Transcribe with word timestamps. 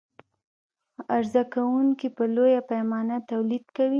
عرضه 1.15 1.43
کوونکى 1.53 2.07
په 2.17 2.23
لویه 2.35 2.61
پیمانه 2.71 3.17
تولید 3.31 3.65
کوي. 3.75 3.89